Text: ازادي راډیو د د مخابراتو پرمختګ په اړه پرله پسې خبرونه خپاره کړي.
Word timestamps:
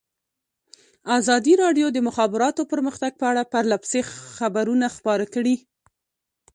ازادي 1.17 1.53
راډیو 1.63 1.87
د 1.91 1.93
د 1.95 1.97
مخابراتو 2.07 2.61
پرمختګ 2.71 3.11
په 3.21 3.25
اړه 3.31 3.49
پرله 3.51 3.77
پسې 3.83 3.99
خبرونه 4.35 4.87
خپاره 4.95 5.25
کړي. 5.33 5.55